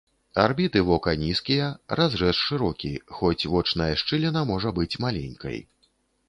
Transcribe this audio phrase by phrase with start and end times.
[0.43, 1.67] Арбіты вока нізкія,
[1.99, 5.63] разрэз шырокі, хоць вочная шчыліна можа быць маленькай.